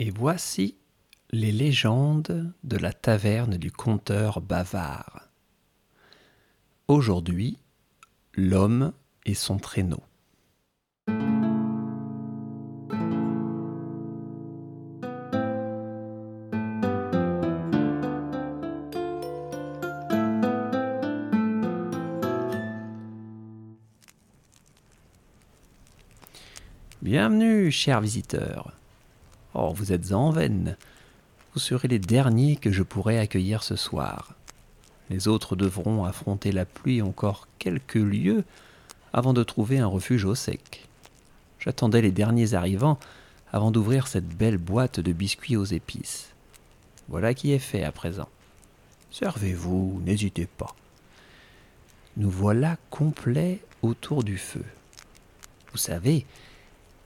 [0.00, 0.76] Et voici
[1.30, 5.28] les légendes de la taverne du conteur bavard.
[6.88, 7.58] Aujourd'hui,
[8.34, 8.92] l'homme
[9.24, 10.02] et son traîneau.
[27.00, 28.72] Bienvenue, chers visiteurs.
[29.54, 30.76] Oh, vous êtes en veine.
[31.54, 34.34] Vous serez les derniers que je pourrai accueillir ce soir.
[35.10, 38.42] Les autres devront affronter la pluie encore quelques lieues
[39.12, 40.88] avant de trouver un refuge au sec.
[41.60, 42.98] J'attendais les derniers arrivants
[43.52, 46.30] avant d'ouvrir cette belle boîte de biscuits aux épices.
[47.08, 48.28] Voilà qui est fait à présent.
[49.12, 50.74] Servez-vous, n'hésitez pas.
[52.16, 54.64] Nous voilà complets autour du feu.
[55.70, 56.26] Vous savez,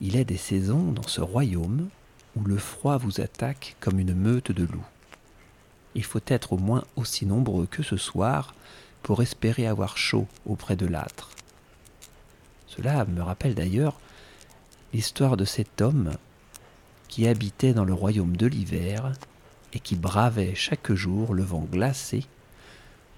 [0.01, 1.89] il est des saisons dans ce royaume
[2.35, 4.85] où le froid vous attaque comme une meute de loups.
[5.95, 8.53] Il faut être au moins aussi nombreux que ce soir
[9.03, 11.29] pour espérer avoir chaud auprès de l'âtre.
[12.67, 13.99] Cela me rappelle d'ailleurs
[14.93, 16.11] l'histoire de cet homme
[17.07, 19.11] qui habitait dans le royaume de l'hiver
[19.73, 22.25] et qui bravait chaque jour le vent glacé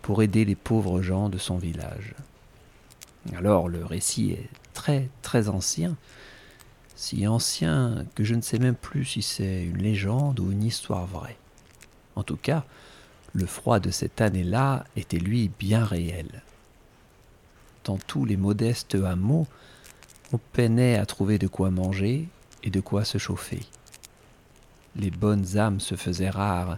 [0.02, 2.16] pour aider les pauvres gens de son village.
[3.36, 5.96] Alors le récit est très très ancien,
[6.96, 11.08] si ancien que je ne sais même plus si c'est une légende ou une histoire
[11.08, 11.38] vraie.
[12.16, 12.64] En tout cas,
[13.34, 16.44] le froid de cette année-là était lui bien réel.
[17.86, 19.48] Dans tous les modestes hameaux,
[20.34, 22.28] on peinait à trouver de quoi manger
[22.64, 23.62] et de quoi se chauffer.
[24.96, 26.78] Les bonnes âmes se faisaient rares,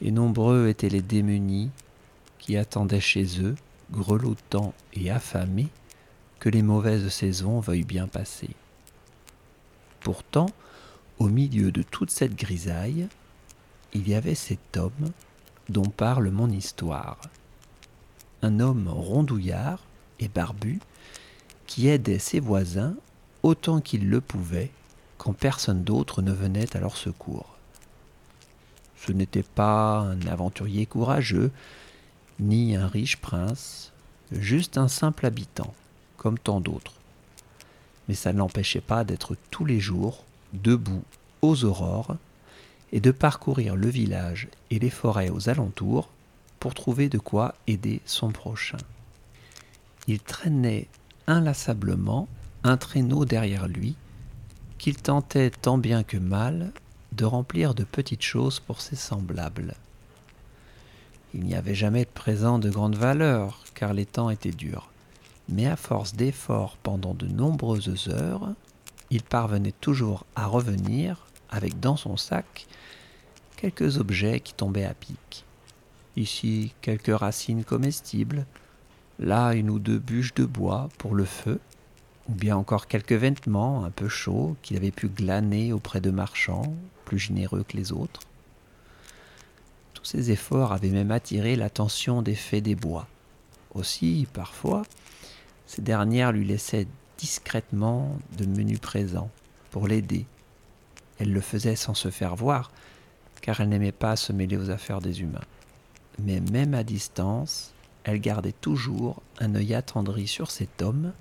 [0.00, 1.70] et nombreux étaient les démunis
[2.38, 3.56] qui attendaient chez eux,
[3.90, 5.68] grelottants et affamés,
[6.38, 8.50] que les mauvaises saisons veuillent bien passer.
[10.04, 10.50] Pourtant,
[11.18, 13.08] au milieu de toute cette grisaille,
[13.94, 15.12] il y avait cet homme
[15.70, 17.18] dont parle mon histoire.
[18.42, 19.82] Un homme rondouillard
[20.20, 20.78] et barbu
[21.66, 22.94] qui aidait ses voisins
[23.42, 24.70] autant qu'il le pouvait
[25.16, 27.56] quand personne d'autre ne venait à leur secours.
[28.98, 31.50] Ce n'était pas un aventurier courageux,
[32.38, 33.90] ni un riche prince,
[34.32, 35.72] juste un simple habitant,
[36.18, 36.92] comme tant d'autres
[38.08, 41.02] mais ça ne l'empêchait pas d'être tous les jours debout
[41.42, 42.16] aux aurores
[42.92, 46.08] et de parcourir le village et les forêts aux alentours
[46.60, 48.78] pour trouver de quoi aider son prochain.
[50.06, 50.86] Il traînait
[51.26, 52.28] inlassablement
[52.62, 53.96] un traîneau derrière lui
[54.78, 56.72] qu'il tentait tant bien que mal
[57.12, 59.74] de remplir de petites choses pour ses semblables.
[61.32, 64.90] Il n'y avait jamais de présent de grande valeur, car les temps étaient durs
[65.48, 68.54] mais à force d'efforts pendant de nombreuses heures,
[69.10, 72.66] il parvenait toujours à revenir avec dans son sac
[73.56, 75.44] quelques objets qui tombaient à pic.
[76.16, 78.46] Ici quelques racines comestibles,
[79.18, 81.60] là une ou deux bûches de bois pour le feu,
[82.28, 86.74] ou bien encore quelques vêtements un peu chauds qu'il avait pu glaner auprès de marchands
[87.04, 88.20] plus généreux que les autres.
[89.92, 93.06] Tous ces efforts avaient même attiré l'attention des fées des bois.
[93.74, 94.82] Aussi, parfois,
[95.66, 96.86] ces dernières lui laissaient
[97.18, 99.30] discrètement de menus présents
[99.70, 100.26] pour l'aider.
[101.18, 102.70] Elle le faisait sans se faire voir,
[103.40, 105.40] car elle n'aimait pas se mêler aux affaires des humains.
[106.18, 107.72] Mais même à distance,
[108.04, 111.12] elle gardait toujours un œil attendri sur cet homme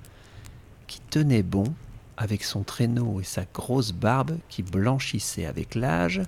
[0.88, 1.74] qui tenait bon
[2.18, 6.22] avec son traîneau et sa grosse barbe qui blanchissait avec l'âge,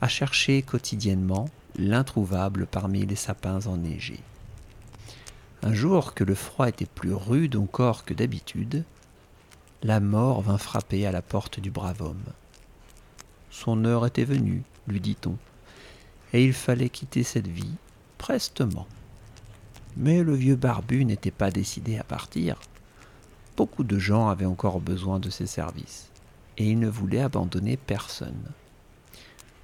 [0.00, 4.20] à chercher quotidiennement l'introuvable parmi les sapins enneigés.
[5.62, 8.84] Un jour que le froid était plus rude encore que d'habitude,
[9.82, 12.24] la mort vint frapper à la porte du brave homme.
[13.50, 15.36] Son heure était venue, lui dit-on,
[16.32, 17.74] et il fallait quitter cette vie
[18.18, 18.86] prestement.
[19.96, 22.60] Mais le vieux barbu n'était pas décidé à partir.
[23.56, 26.10] Beaucoup de gens avaient encore besoin de ses services,
[26.56, 28.44] et il ne voulait abandonner personne.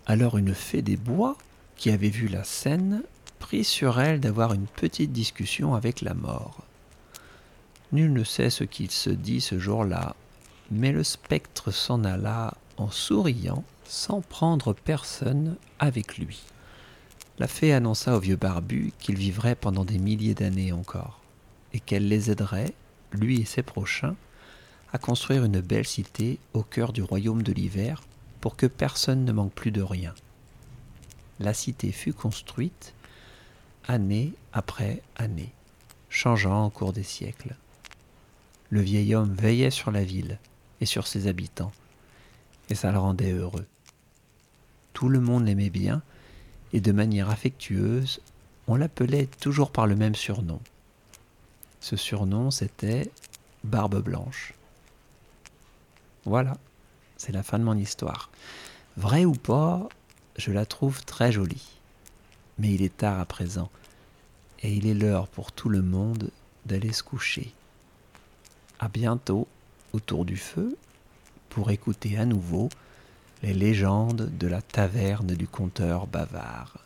[0.06, 1.37] Alors une fée des bois,
[1.76, 3.02] qui avait vu la scène,
[3.44, 6.62] prit sur elle d'avoir une petite discussion avec la mort.
[7.93, 10.17] Nul ne sait ce qu'il se dit ce jour-là,
[10.70, 16.41] mais le spectre s'en alla en souriant sans prendre personne avec lui.
[17.38, 21.20] La fée annonça au vieux barbu qu'il vivrait pendant des milliers d'années encore,
[21.75, 22.73] et qu'elle les aiderait,
[23.12, 24.17] lui et ses prochains,
[24.91, 28.05] à construire une belle cité au cœur du royaume de l'hiver
[28.41, 30.14] pour que personne ne manque plus de rien.
[31.41, 32.94] La cité fut construite
[33.86, 35.52] année après année,
[36.08, 37.56] changeant au cours des siècles.
[38.70, 40.38] Le vieil homme veillait sur la ville
[40.81, 41.72] et sur ses habitants,
[42.70, 43.66] et ça le rendait heureux.
[44.92, 46.02] Tout le monde l'aimait bien,
[46.72, 48.20] et de manière affectueuse,
[48.66, 50.60] on l'appelait toujours par le même surnom.
[51.81, 53.10] Ce surnom, c'était
[53.62, 54.54] Barbe Blanche.
[56.25, 56.56] Voilà,
[57.16, 58.31] c'est la fin de mon histoire.
[58.96, 59.88] Vrai ou pas,
[60.36, 61.81] je la trouve très jolie.
[62.59, 63.71] Mais il est tard à présent,
[64.62, 66.31] et il est l'heure pour tout le monde
[66.67, 67.53] d'aller se coucher.
[68.79, 69.47] À bientôt
[69.93, 70.77] autour du feu
[71.49, 72.69] pour écouter à nouveau
[73.43, 76.83] les légendes de la taverne du conteur bavard.